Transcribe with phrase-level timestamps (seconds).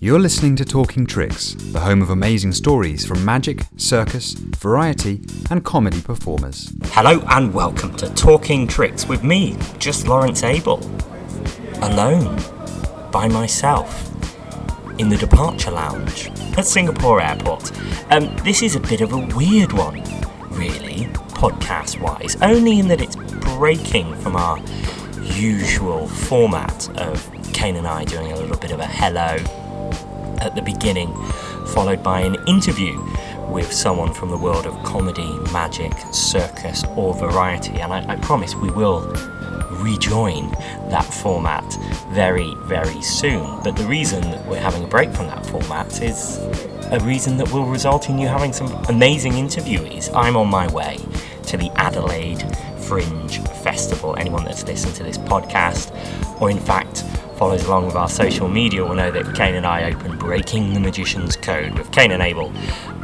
[0.00, 5.64] You're listening to Talking Tricks, the home of amazing stories from magic, circus, variety, and
[5.64, 6.72] comedy performers.
[6.84, 10.78] Hello and welcome to Talking Tricks with me, just Lawrence Abel.
[11.82, 12.40] Alone,
[13.10, 14.08] by myself,
[15.00, 17.72] in the departure lounge at Singapore Airport.
[18.12, 20.00] Um, this is a bit of a weird one,
[20.50, 24.60] really, podcast wise, only in that it's breaking from our
[25.24, 29.38] usual format of Kane and I doing a little bit of a hello
[30.40, 31.14] at the beginning,
[31.66, 32.98] followed by an interview
[33.48, 37.80] with someone from the world of comedy, magic, circus, or variety.
[37.80, 39.00] And I, I promise we will
[39.70, 40.50] rejoin
[40.90, 41.64] that format
[42.10, 43.60] very, very soon.
[43.62, 46.38] But the reason that we're having a break from that format is
[46.90, 50.10] a reason that will result in you having some amazing interviewees.
[50.14, 50.98] I'm on my way
[51.46, 52.44] to the Adelaide
[52.78, 54.16] Fringe Festival.
[54.16, 55.92] Anyone that's listened to this podcast,
[56.40, 57.04] or in fact
[57.38, 60.80] follows along with our social media, will know that Kane and I opened Breaking the
[60.80, 62.52] Magician's Code with Kane and Abel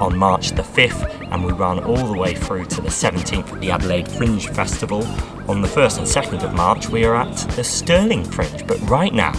[0.01, 3.61] on March the 5th, and we run all the way through to the 17th at
[3.61, 5.05] the Adelaide Fringe Festival.
[5.49, 9.15] On the 1st and 2nd of March, we are at the Stirling Fringe, but right
[9.15, 9.33] now,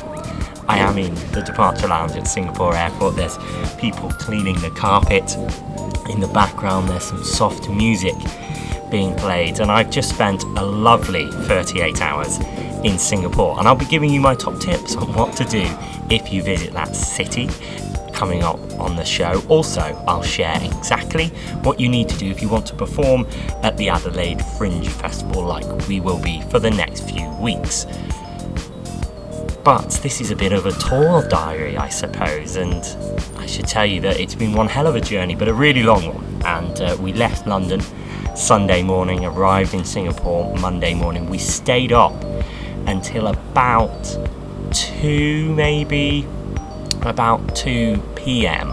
[0.70, 3.18] I am in the departure lounge at Singapore Airport.
[3.18, 3.38] There's
[3.76, 5.36] people cleaning the carpet.
[6.10, 8.16] In the background, there's some soft music
[8.90, 12.40] being played, and I've just spent a lovely 38 hours
[12.84, 13.58] in Singapore.
[13.60, 15.66] And I'll be giving you my top tips on what to do
[16.10, 17.50] if you visit that city
[18.14, 19.44] coming up on the show.
[19.50, 21.28] Also, I'll share exactly
[21.64, 23.28] what you need to do if you want to perform
[23.62, 27.86] at the Adelaide Fringe Festival, like we will be for the next few weeks.
[29.66, 32.84] But this is a bit of a tour diary, I suppose, and
[33.38, 35.84] I should tell you that it's been one hell of a journey, but a really
[35.84, 36.42] long one.
[36.46, 37.82] And uh, we left London
[38.36, 41.30] Sunday morning, arrived in Singapore Monday morning.
[41.30, 42.14] We stayed up
[42.88, 44.18] until about
[44.72, 46.28] 2 maybe
[47.02, 48.72] about 2 p.m.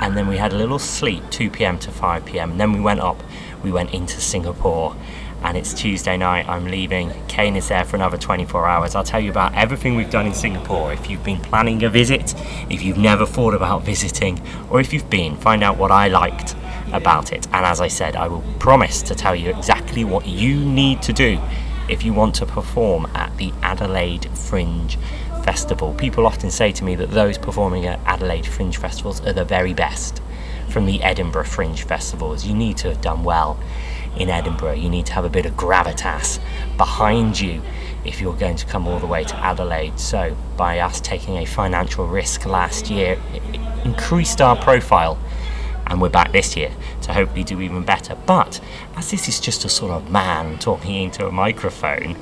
[0.00, 1.78] and then we had a little sleep 2 p.m.
[1.78, 2.52] to 5 p.m.
[2.52, 3.22] and then we went up
[3.62, 4.94] we went into Singapore
[5.42, 9.20] and it's Tuesday night I'm leaving Kane is there for another 24 hours I'll tell
[9.20, 12.34] you about everything we've done in Singapore if you've been planning a visit
[12.70, 14.40] if you've never thought about visiting
[14.70, 16.56] or if you've been find out what I liked
[16.92, 20.56] about it and as I said I will promise to tell you exactly what you
[20.56, 21.38] need to do
[21.88, 24.96] if you want to perform at the Adelaide Fringe
[25.44, 25.92] Festival.
[25.94, 29.74] People often say to me that those performing at Adelaide Fringe Festivals are the very
[29.74, 30.22] best
[30.68, 32.46] from the Edinburgh Fringe Festivals.
[32.46, 33.58] You need to have done well
[34.16, 36.38] in Edinburgh, you need to have a bit of gravitas
[36.76, 37.60] behind you
[38.04, 39.98] if you're going to come all the way to Adelaide.
[39.98, 45.18] So, by us taking a financial risk last year, it increased our profile
[45.86, 46.70] and we're back this year
[47.02, 48.16] to hopefully do even better.
[48.26, 48.60] But
[48.96, 52.16] as this is just a sort of man talking into a microphone,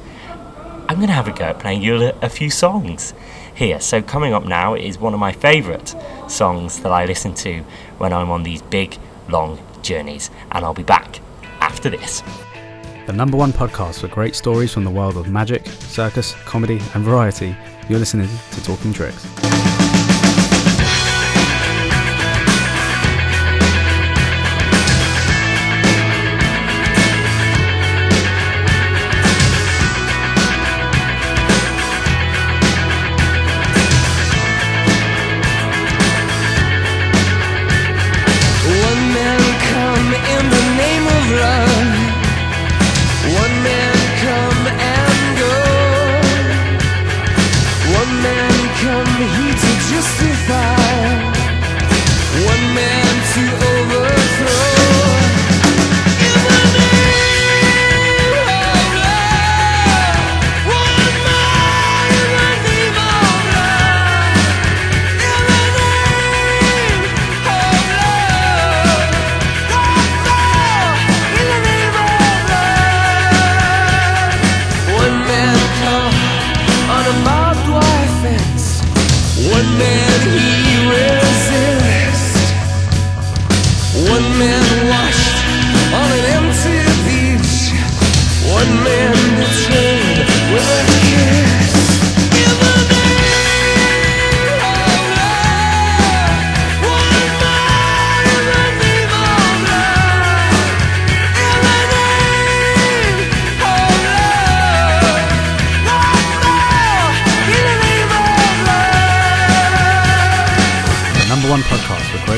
[0.89, 3.15] I'm going to have a go at playing you a, a few songs
[3.55, 3.81] here.
[3.81, 5.95] So, coming up now is one of my favourite
[6.28, 7.62] songs that I listen to
[7.99, 11.21] when I'm on these big, long journeys, and I'll be back
[11.61, 12.22] after this.
[13.06, 17.05] The number one podcast for great stories from the world of magic, circus, comedy, and
[17.05, 17.56] variety.
[17.89, 19.27] You're listening to Talking Tricks.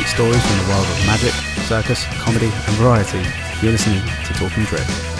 [0.03, 1.33] Stories from the world of magic,
[1.69, 3.23] circus, comedy, and variety.
[3.63, 5.15] You're listening to Talking Tricks.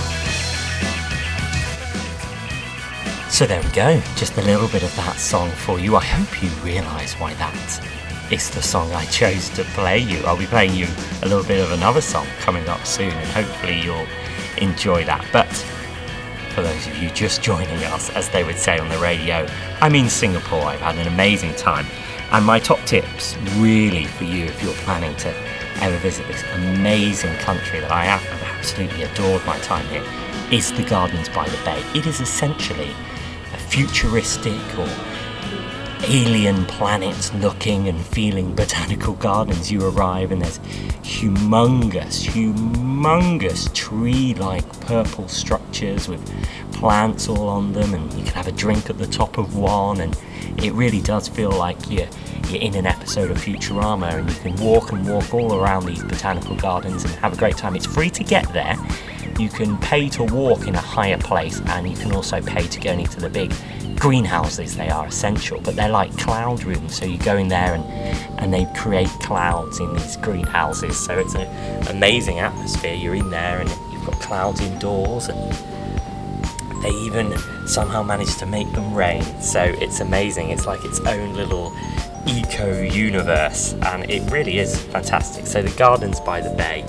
[3.33, 5.95] So there we go, just a little bit of that song for you.
[5.95, 7.81] I hope you realise why that
[8.33, 10.19] is the song I chose to play you.
[10.25, 10.89] I'll be playing you
[11.23, 14.09] a little bit of another song coming up soon, and hopefully you'll
[14.59, 15.25] enjoy that.
[15.33, 15.53] But
[16.53, 19.47] for those of you just joining us, as they would say on the radio,
[19.81, 20.63] I'm in Singapore.
[20.63, 21.87] I've had an amazing time.
[22.31, 25.35] And my top tips, really, for you if you're planning to
[25.81, 30.05] ever visit this amazing country that I have absolutely adored my time here,
[30.51, 31.83] is the Gardens by the Bay.
[31.95, 32.91] It is essentially
[33.53, 34.89] a futuristic or
[36.07, 39.71] alien planets looking and feeling botanical gardens.
[39.71, 40.59] You arrive and there's
[41.03, 46.23] humongous, humongous tree like purple structures with
[46.73, 50.01] plants all on them, and you can have a drink at the top of one,
[50.01, 50.19] and
[50.59, 52.09] it really does feel like you're,
[52.49, 56.03] you're in an episode of Futurama, and you can walk and walk all around these
[56.03, 57.75] botanical gardens and have a great time.
[57.75, 58.77] It's free to get there.
[59.39, 62.81] You can pay to walk in a higher place, and you can also pay to
[62.81, 63.53] go into the big
[63.97, 64.77] greenhouses.
[64.77, 66.97] They are essential but they're like cloud rooms.
[66.97, 67.85] So you go in there and
[68.39, 71.03] and they create clouds in these greenhouses.
[71.05, 71.47] So it's an
[71.89, 72.95] amazing atmosphere.
[72.95, 75.53] You're in there and you've got clouds indoors and
[76.83, 77.35] they even
[77.67, 79.23] somehow manage to make them rain.
[79.41, 80.51] So it's amazing.
[80.51, 81.75] It's like its own little
[82.27, 85.47] eco universe and it really is fantastic.
[85.47, 86.85] So the gardens by the bay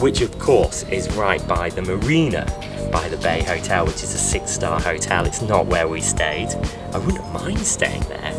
[0.00, 2.46] which of course is right by the marina
[2.90, 5.26] by the Bay Hotel, which is a six star hotel.
[5.26, 6.48] It's not where we stayed.
[6.92, 8.32] I wouldn't mind staying there,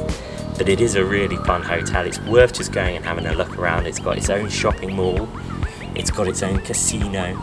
[0.58, 2.06] but it is a really fun hotel.
[2.06, 3.86] It's worth just going and having a look around.
[3.86, 5.30] It's got its own shopping mall,
[5.96, 7.40] it's got its own casino,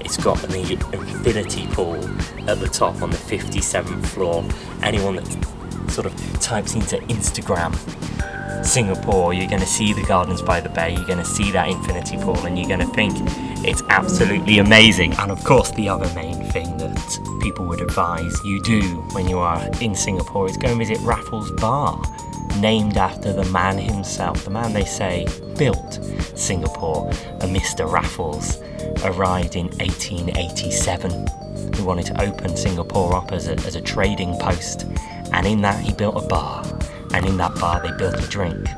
[0.00, 0.60] it's got the
[0.92, 2.04] infinity pool
[2.48, 4.44] at the top on the 57th floor.
[4.82, 7.74] Anyone that sort of types into Instagram
[8.64, 11.68] Singapore, you're going to see the gardens by the bay, you're going to see that
[11.68, 13.16] infinity pool, and you're going to think
[13.66, 15.12] it's absolutely amazing.
[15.14, 18.80] And of course, the other main thing that people would advise you do
[19.12, 22.02] when you are in Singapore is go and visit Raffles Bar,
[22.60, 25.26] named after the man himself, the man they say
[25.56, 25.94] built
[26.34, 27.90] Singapore, a Mr.
[27.90, 28.60] Raffles,
[29.04, 31.26] arrived in 1887
[31.74, 34.86] who wanted to open Singapore up as a, as a trading post,
[35.32, 36.64] and in that he built a bar
[37.16, 38.68] and in that bar they built a drink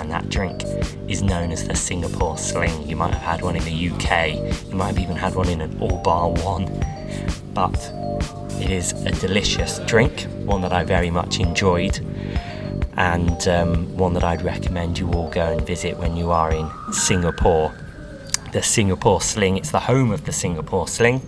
[0.00, 0.64] and that drink
[1.06, 2.88] is known as the Singapore Sling.
[2.88, 4.34] You might have had one in the UK,
[4.68, 6.66] you might have even had one in an all bar one,
[7.52, 7.78] but
[8.60, 12.00] it is a delicious drink, one that I very much enjoyed,
[12.96, 16.68] and um, one that I'd recommend you all go and visit when you are in
[16.92, 17.72] Singapore.
[18.52, 21.22] The Singapore Sling, it's the home of the Singapore Sling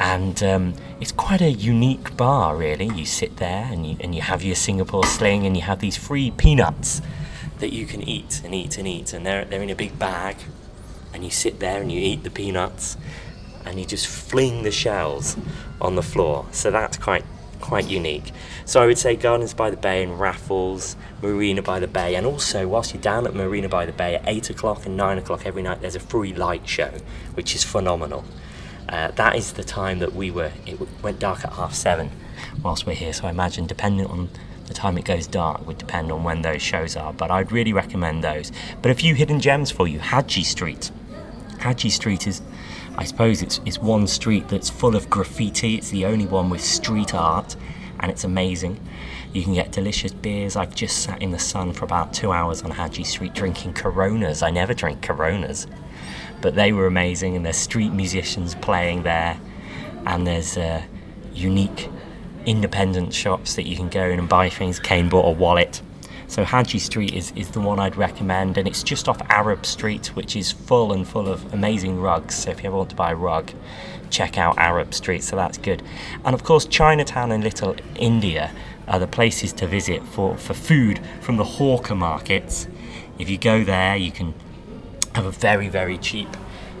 [0.00, 2.86] and um, it's quite a unique bar really.
[2.86, 5.96] You sit there and you, and you have your singapore sling and you have these
[5.96, 7.02] free peanuts
[7.58, 9.12] that you can eat and eat and eat.
[9.12, 10.36] And they're, they're in a big bag.
[11.12, 12.96] And you sit there and you eat the peanuts
[13.64, 15.36] and you just fling the shells
[15.80, 16.46] on the floor.
[16.52, 17.24] So that's quite
[17.60, 18.30] quite unique.
[18.64, 22.14] So i would say gardens by the bay and raffles marina by the bay.
[22.14, 25.18] And also whilst you're down at marina by the bay at 8 o'clock and 9
[25.18, 26.92] o'clock every night there's a free light show
[27.34, 28.24] which is phenomenal
[28.88, 30.52] uh, that is the time that we were.
[30.66, 32.10] It went dark at half seven
[32.62, 33.12] whilst we're here.
[33.12, 34.30] So I imagine, depending on
[34.66, 37.12] the time it goes dark, would depend on when those shows are.
[37.12, 38.50] But I'd really recommend those.
[38.80, 39.98] But a few hidden gems for you.
[39.98, 40.90] Haji Street.
[41.60, 42.40] Haji Street is,
[42.96, 45.74] I suppose, it's, it's one street that's full of graffiti.
[45.74, 47.56] It's the only one with street art,
[48.00, 48.80] and it's amazing.
[49.32, 50.56] You can get delicious beers.
[50.56, 54.42] I've just sat in the sun for about two hours on Haji Street drinking Coronas.
[54.42, 55.66] I never drink Coronas
[56.40, 59.38] but they were amazing, and there's street musicians playing there,
[60.06, 60.82] and there's uh,
[61.32, 61.88] unique
[62.46, 64.78] independent shops that you can go in and buy things.
[64.78, 65.82] Kane bought a wallet.
[66.28, 70.08] So Haji Street is, is the one I'd recommend, and it's just off Arab Street,
[70.08, 72.34] which is full and full of amazing rugs.
[72.34, 73.50] So if you ever want to buy a rug,
[74.10, 75.22] check out Arab Street.
[75.22, 75.82] So that's good.
[76.24, 78.52] And of course, Chinatown and Little India
[78.86, 82.68] are the places to visit for, for food from the hawker markets.
[83.18, 84.34] If you go there, you can
[85.14, 86.28] have a very, very cheap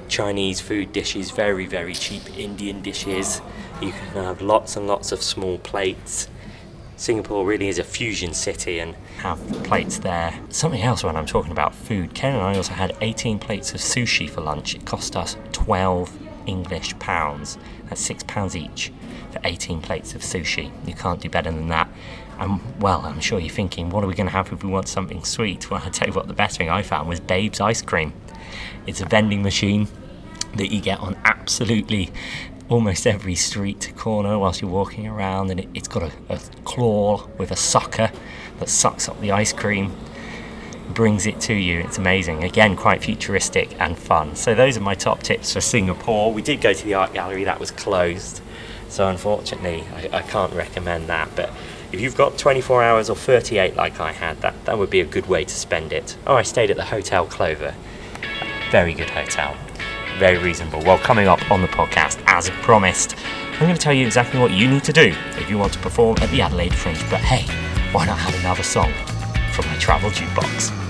[0.08, 3.40] Chinese food dishes, very, very cheap Indian dishes.
[3.80, 6.28] You can have lots and lots of small plates.
[6.96, 10.38] Singapore really is a fusion city and have plates there.
[10.48, 13.80] Something else when I'm talking about food, Ken and I also had 18 plates of
[13.80, 14.74] sushi for lunch.
[14.74, 16.10] It cost us 12
[16.46, 17.56] English pounds.
[17.88, 18.92] That's six pounds each
[19.30, 20.72] for 18 plates of sushi.
[20.88, 21.87] You can't do better than that.
[22.38, 24.88] And well, I'm sure you're thinking, what are we going to have if we want
[24.88, 25.70] something sweet?
[25.70, 28.12] Well, I tell you what, the best thing I found was Babe's ice cream.
[28.86, 29.88] It's a vending machine
[30.56, 32.10] that you get on absolutely
[32.68, 37.26] almost every street corner whilst you're walking around, and it, has got a, a claw
[37.38, 38.10] with a sucker
[38.58, 39.94] that sucks up the ice cream
[40.94, 41.80] brings it to you.
[41.80, 42.44] It's amazing.
[42.44, 44.34] Again, quite futuristic and fun.
[44.36, 46.32] So, those are my top tips for Singapore.
[46.32, 48.40] We did go to the art gallery, that was closed.
[48.88, 51.28] So, unfortunately, I, I can't recommend that.
[51.36, 51.50] But
[51.92, 55.04] If you've got 24 hours or 38 like I had, that, that would be a
[55.06, 56.16] good way to spend it.
[56.26, 57.74] Oh, I stayed at the Hotel Clover.
[58.70, 59.56] Very good hotel.
[60.18, 60.80] Very reasonable.
[60.80, 63.14] Well, coming up on the podcast, as promised,
[63.52, 65.78] I'm going to tell you exactly what you need to do if you want to
[65.78, 66.98] perform at the Adelaide Fringe.
[67.08, 67.42] But hey,
[67.92, 68.92] why not have another song
[69.52, 70.87] from my travel jukebox?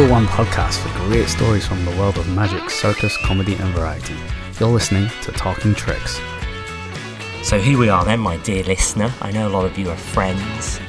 [0.00, 4.14] Number one podcast for great stories from the world of magic, circus, comedy, and variety.
[4.58, 6.18] You're listening to Talking Tricks.
[7.42, 9.12] So here we are then, my dear listener.
[9.20, 10.80] I know a lot of you are friends.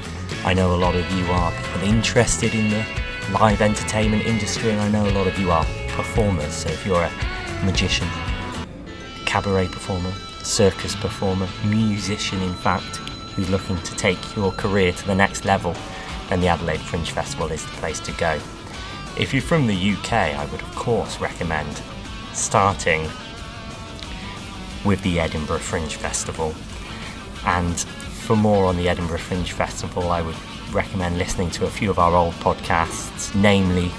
[0.45, 2.85] I know a lot of you are people interested in the
[3.33, 6.53] live entertainment industry, and I know a lot of you are performers.
[6.53, 7.11] So if you're a
[7.65, 8.07] magician,
[9.25, 12.95] cabaret performer, circus performer, musician, in fact,
[13.35, 15.75] who's looking to take your career to the next level,
[16.29, 18.39] then the Adelaide Fringe Festival is the place to go.
[19.17, 21.81] If you're from the UK, I would of course recommend
[22.33, 23.09] starting
[24.85, 26.53] with the Edinburgh Fringe Festival.
[27.45, 30.35] And for more on the Edinburgh Fringe Festival, I would
[30.71, 33.91] recommend listening to a few of our old podcasts, namely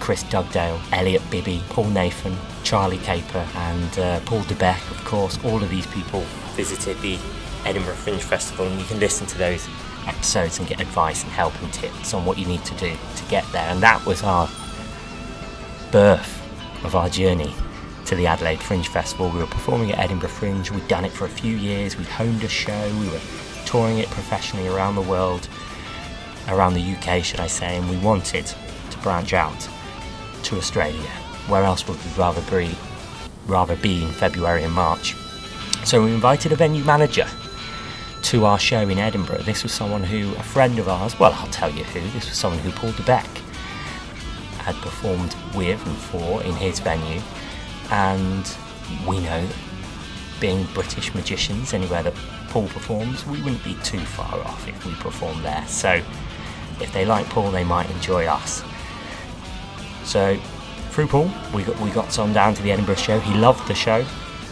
[0.00, 5.38] Chris Dugdale, Elliot Bibby, Paul Nathan, Charlie Caper, and uh, Paul DeBeck, of course.
[5.44, 6.20] All of these people
[6.56, 7.18] visited the
[7.64, 9.66] Edinburgh Fringe Festival, and you can listen to those
[10.06, 13.24] episodes and get advice and help and tips on what you need to do to
[13.28, 13.68] get there.
[13.68, 14.48] And that was our
[15.90, 16.40] birth
[16.84, 17.54] of our journey
[18.06, 19.30] to the Adelaide Fringe Festival.
[19.30, 22.44] We were performing at Edinburgh Fringe, we'd done it for a few years, we'd honed
[22.44, 23.20] a show, we were
[23.64, 25.48] touring it professionally around the world,
[26.48, 29.68] around the UK, should I say, and we wanted to branch out
[30.44, 31.10] to Australia.
[31.48, 32.76] Where else would we rather be,
[33.46, 35.14] rather be in February and March?
[35.84, 37.26] So we invited a venue manager
[38.24, 39.42] to our show in Edinburgh.
[39.42, 42.38] This was someone who, a friend of ours, well, I'll tell you who, this was
[42.38, 43.26] someone who Paul DeBeck
[44.58, 47.20] had performed with and for in his venue.
[47.90, 48.56] And
[49.06, 49.46] we know,
[50.40, 52.14] being British magicians, anywhere that
[52.48, 55.64] Paul performs, we wouldn't be too far off if we performed there.
[55.68, 56.00] So
[56.80, 58.64] if they like Paul, they might enjoy us.
[60.04, 60.38] So
[60.90, 63.20] through Paul, we got we got down to the Edinburgh show.
[63.20, 64.04] He loved the show,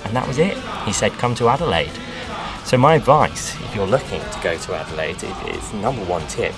[0.05, 0.59] and that was it.
[0.85, 1.93] He said, "Come to Adelaide."
[2.65, 6.55] So my advice, if you're looking to go to Adelaide, is number one tip: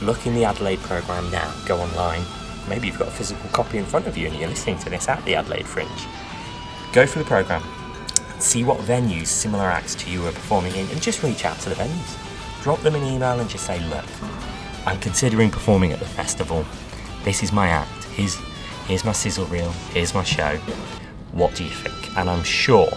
[0.00, 1.52] look in the Adelaide program now.
[1.66, 2.22] Go online.
[2.68, 5.08] Maybe you've got a physical copy in front of you, and you're listening to this
[5.08, 6.06] at the Adelaide Fringe.
[6.92, 7.62] Go for the program.
[8.38, 11.68] See what venues similar acts to you are performing in, and just reach out to
[11.68, 12.62] the venues.
[12.62, 14.06] Drop them an email and just say, "Look,
[14.86, 16.64] I'm considering performing at the festival.
[17.24, 18.04] This is my act.
[18.04, 18.36] Here's,
[18.86, 19.72] here's my sizzle reel.
[19.92, 20.56] Here's my show.
[21.32, 22.16] What do you think?
[22.16, 22.88] And I'm sure,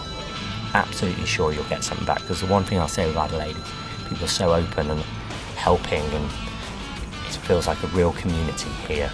[0.74, 2.20] absolutely sure, you'll get something back.
[2.20, 3.72] Because the one thing I'll say with Adelaide is
[4.08, 5.00] people are so open and
[5.56, 6.24] helping, and
[7.26, 9.10] it feels like a real community here.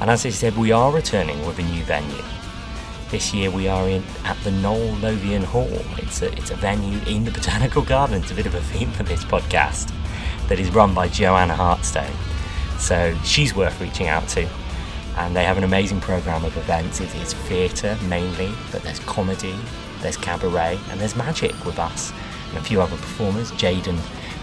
[0.00, 2.24] And as I said, we are returning with a new venue.
[3.10, 5.68] This year we are in at the Noel Lothian Hall.
[5.98, 8.22] It's a, it's a venue in the Botanical Garden.
[8.22, 9.92] It's a bit of a theme for this podcast
[10.48, 12.10] that is run by Joanna Hartstone.
[12.78, 14.48] So she's worth reaching out to.
[15.18, 17.00] And they have an amazing programme of events.
[17.00, 19.54] It is theatre mainly, but there's comedy,
[20.02, 22.12] there's cabaret, and there's magic with us
[22.48, 23.50] and a few other performers.
[23.52, 23.98] Jaden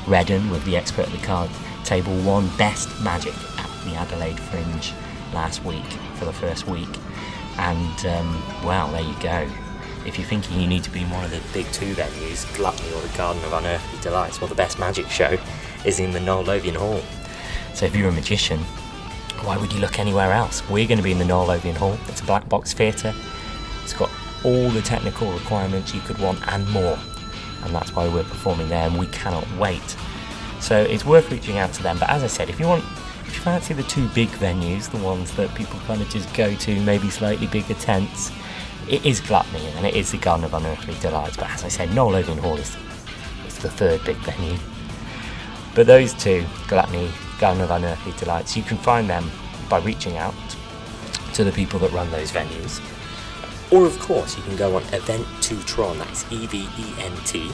[0.07, 1.49] Redden with the expert at the card
[1.83, 4.93] table won Best Magic at the Adelaide Fringe
[5.33, 5.85] last week
[6.15, 6.89] for the first week.
[7.57, 9.47] And um, well, there you go.
[10.05, 12.93] If you're thinking you need to be in one of the big two venues, Gluttony
[12.93, 15.37] or the Garden of Unearthly Delights, well, the best magic show
[15.85, 17.01] is in the Noel Lothian Hall.
[17.73, 18.59] So if you're a magician,
[19.43, 20.67] why would you look anywhere else?
[20.69, 21.97] We're going to be in the Noel Lothian Hall.
[22.07, 23.13] It's a black box theatre.
[23.83, 24.09] It's got
[24.43, 26.97] all the technical requirements you could want and more.
[27.63, 29.97] And that's why we're performing there, and we cannot wait.
[30.59, 31.97] So it's worth reaching out to them.
[31.99, 32.83] But as I said, if you want,
[33.25, 36.53] if you fancy the two big venues, the ones that people kind of just go
[36.53, 38.31] to, maybe slightly bigger tents,
[38.89, 41.37] it is Gluttony and it is the Garden of Unearthly Delights.
[41.37, 42.75] But as I said, Noel Lothian Hall is,
[43.45, 44.57] is the third big venue.
[45.75, 49.29] But those two, Gluttony, Garden of Unearthly Delights, you can find them
[49.69, 50.33] by reaching out
[51.33, 52.81] to the people that run those venues.
[53.71, 57.15] Or, of course, you can go on Event to Tron, that's E V E N
[57.25, 57.51] T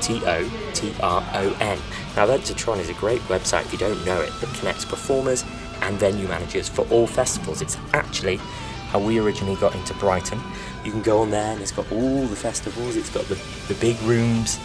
[0.00, 1.78] T O T R O N.
[2.16, 4.84] Now, Event to Tron is a great website if you don't know it that connects
[4.84, 5.44] performers
[5.80, 7.62] and venue managers for all festivals.
[7.62, 8.36] It's actually
[8.88, 10.40] how we originally got into Brighton.
[10.84, 13.34] You can go on there and it's got all the festivals, it's got the,
[13.68, 14.58] the big rooms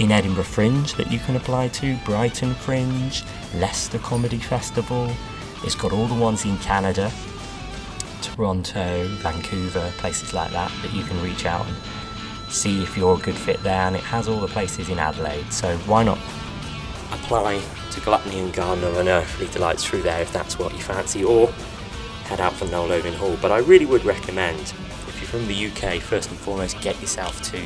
[0.00, 3.22] in Edinburgh Fringe that you can apply to, Brighton Fringe,
[3.56, 5.12] Leicester Comedy Festival,
[5.62, 7.12] it's got all the ones in Canada,
[8.22, 11.76] Toronto, Vancouver, places like that that you can reach out and
[12.52, 13.82] see if you're a good fit there.
[13.82, 16.18] And it has all the places in Adelaide, so why not
[17.12, 21.24] apply to Gluttony and Garden of Unearthly Delights through there if that's what you fancy,
[21.24, 21.48] or
[22.24, 23.36] head out for Noel Lothian Hall.
[23.42, 27.42] But I really would recommend, if you're from the UK, first and foremost, get yourself
[27.50, 27.60] to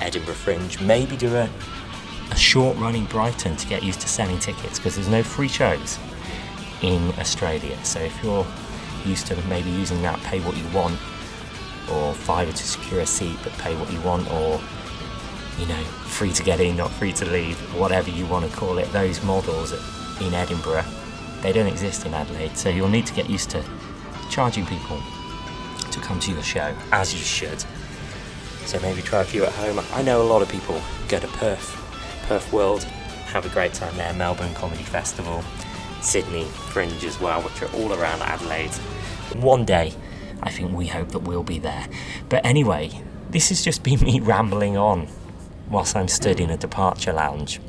[0.00, 0.80] Edinburgh Fringe.
[0.80, 1.48] Maybe do a,
[2.30, 5.48] a short run in Brighton to get used to selling tickets because there's no free
[5.48, 5.98] shows
[6.82, 7.76] in Australia.
[7.84, 8.46] So if you're
[9.06, 10.98] used to maybe using that pay what you want
[11.90, 14.60] or fiver to secure a seat but pay what you want or
[15.58, 18.78] you know free to get in not free to leave whatever you want to call
[18.78, 18.90] it.
[18.92, 19.72] Those models
[20.20, 20.84] in Edinburgh
[21.42, 22.56] they don't exist in Adelaide.
[22.56, 23.64] So you'll need to get used to
[24.30, 25.02] charging people
[25.90, 27.64] to come to your show as you should.
[28.64, 29.84] So maybe try a few at home.
[29.92, 31.76] I know a lot of people go to Perth.
[32.26, 34.12] Perth World have a great time there.
[34.14, 35.42] Melbourne Comedy Festival
[36.02, 38.72] Sydney Fringe as well, which are all around Adelaide.
[39.36, 39.94] One day,
[40.42, 41.86] I think we hope that we'll be there.
[42.28, 45.08] But anyway, this has just been me rambling on
[45.70, 47.60] whilst I'm stood in a departure lounge.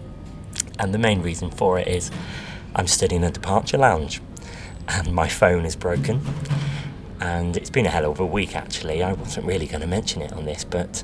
[0.80, 2.12] And the main reason for it is
[2.75, 4.22] I'm stood in a departure lounge
[4.88, 6.22] and my phone is broken.
[7.22, 9.04] And it's been a hell of a week actually.
[9.04, 11.04] I wasn't really going to mention it on this, but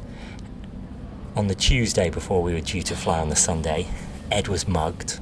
[1.35, 3.87] on the Tuesday before we were due to fly on the Sunday,
[4.31, 5.19] Ed was mugged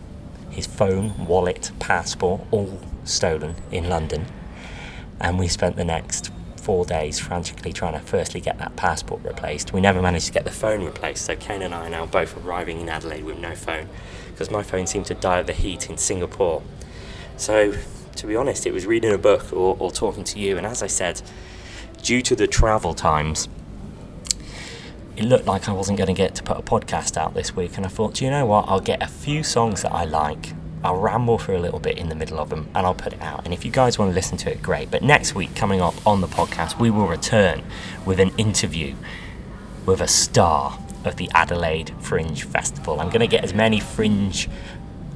[0.57, 4.25] his phone, wallet, passport, all stolen in London.
[5.21, 9.71] And we spent the next four days frantically trying to firstly get that passport replaced.
[9.71, 12.35] We never managed to get the phone replaced, so Kane and I are now both
[12.43, 13.87] arriving in Adelaide with no phone
[14.31, 16.63] because my phone seemed to die of the heat in Singapore.
[17.37, 17.75] So,
[18.15, 20.81] to be honest, it was reading a book or, or talking to you, and as
[20.81, 21.21] I said,
[22.01, 23.47] due to the travel times,
[25.17, 27.75] it looked like I wasn't going to get to put a podcast out this week,
[27.75, 28.65] and I thought, do you know what?
[28.67, 30.53] I'll get a few songs that I like.
[30.83, 33.21] I'll ramble for a little bit in the middle of them, and I'll put it
[33.21, 33.45] out.
[33.45, 34.91] And if you guys want to listen to it, great.
[34.91, 37.63] But next week, coming up on the podcast, we will return
[38.05, 38.95] with an interview
[39.85, 42.99] with a star of the Adelaide Fringe Festival.
[42.99, 44.49] I'm going to get as many Fringe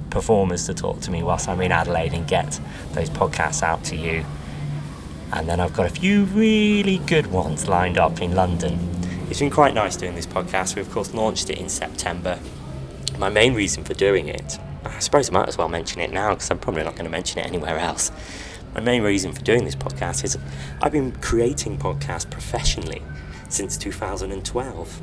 [0.10, 2.60] performers to talk to me whilst I'm in Adelaide and get
[2.94, 4.26] those podcasts out to you.
[5.34, 8.92] And then I've got a few really good ones lined up in London
[9.32, 10.76] it's been quite nice doing this podcast.
[10.76, 12.38] We, of course, launched it in September.
[13.18, 16.34] My main reason for doing it, I suppose I might as well mention it now
[16.34, 18.12] because I'm probably not going to mention it anywhere else.
[18.74, 20.38] My main reason for doing this podcast is
[20.82, 23.02] I've been creating podcasts professionally
[23.50, 25.02] since 2012.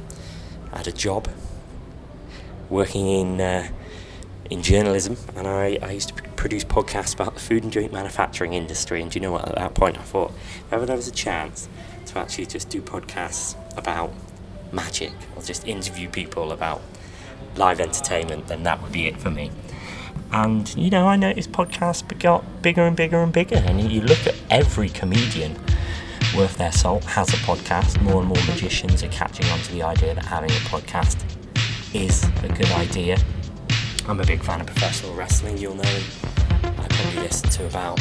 [0.72, 1.28] I had a job
[2.68, 3.68] working in uh,
[4.50, 8.54] in journalism, and I, I used to produce podcasts about the food and drink manufacturing
[8.54, 9.02] industry.
[9.02, 9.48] And do you know what?
[9.48, 11.68] At that point, I thought if ever there was a chance
[12.06, 14.12] to actually just do podcasts about
[14.72, 16.80] magic or just interview people about
[17.56, 19.50] live entertainment, then that would be it for me.
[20.32, 23.56] And you know, I noticed podcasts got bigger and bigger and bigger.
[23.56, 25.56] And you look at every comedian
[26.36, 28.00] worth their salt has a podcast.
[28.02, 31.22] More and more magicians are catching on to the idea that having a podcast
[31.94, 33.16] is a good idea.
[34.06, 36.00] I'm a big fan of professional wrestling, you'll know.
[36.62, 38.00] I probably listen to about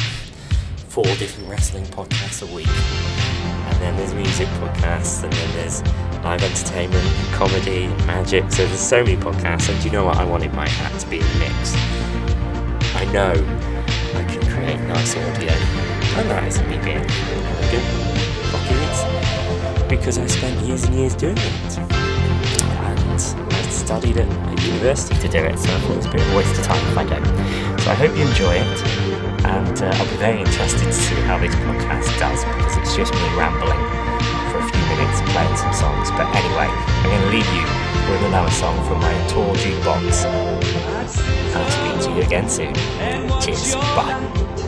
[0.88, 2.68] four different wrestling podcasts a week.
[2.68, 5.82] And then there's music podcasts, and then there's
[6.24, 8.50] live entertainment, comedy, magic.
[8.50, 9.68] So there's so many podcasts.
[9.68, 10.16] And do you know what?
[10.16, 11.97] I wanted my hat to be the mix.
[12.98, 15.52] I know I can create nice audio.
[16.18, 16.26] And
[16.68, 17.86] me being arrogant.
[18.50, 19.88] Fuck it.
[19.88, 21.78] Because I spent years and years doing it.
[21.78, 26.10] And I studied at, at university to do it, so I thought it was a
[26.10, 27.80] bit of a waste of time if I don't.
[27.82, 29.08] So I hope you enjoy it
[29.46, 33.14] and uh, I'll be very interested to see how this podcast does because it's just
[33.14, 33.78] me rambling
[34.50, 36.10] for a few minutes playing some songs.
[36.18, 37.77] But anyway, I'm going to leave you
[38.10, 40.24] with another song from my tour jukebox,
[41.54, 42.74] I'll speak to you again soon.
[43.40, 44.67] Cheers, bye.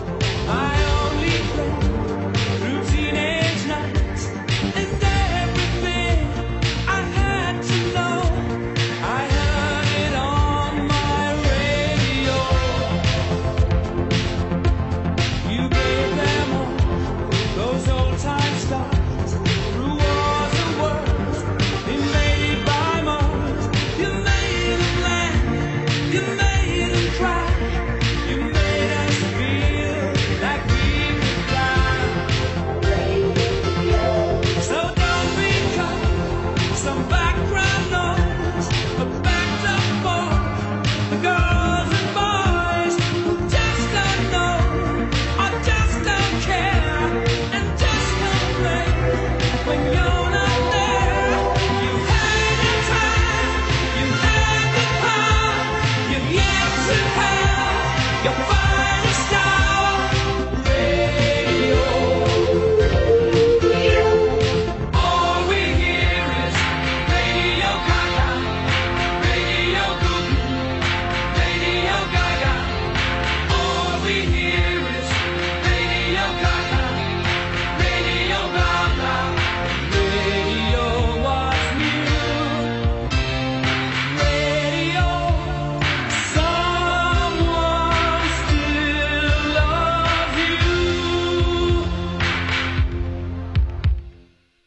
[58.22, 58.49] Yo.